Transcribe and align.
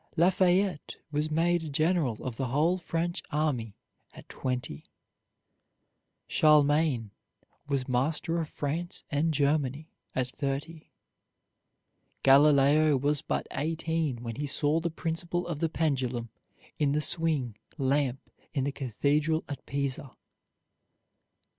Lafayette 0.17 0.95
was 1.11 1.29
made 1.29 1.71
general 1.71 2.23
of 2.25 2.35
the 2.35 2.47
whole 2.47 2.79
French 2.79 3.21
Army 3.29 3.75
at 4.13 4.27
twenty. 4.29 4.83
Charlemagne 6.27 7.11
was 7.67 7.87
master 7.87 8.41
of 8.41 8.49
France 8.49 9.03
and 9.11 9.31
Germany 9.31 9.91
at 10.15 10.27
thirty. 10.27 10.89
Galileo 12.23 12.97
was 12.97 13.21
but 13.21 13.45
eighteen 13.51 14.23
when 14.23 14.37
he 14.37 14.47
saw 14.47 14.79
the 14.79 14.89
principle 14.89 15.45
of 15.45 15.59
the 15.59 15.69
pendulum 15.69 16.31
in 16.79 16.93
the 16.93 17.01
swing 17.01 17.55
lamp 17.77 18.27
in 18.53 18.63
the 18.63 18.71
cathedral 18.71 19.43
at 19.47 19.63
Pisa. 19.67 20.15